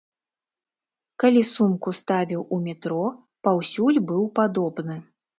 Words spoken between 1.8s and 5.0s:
ставіў у метро, паўсюль быў падобны.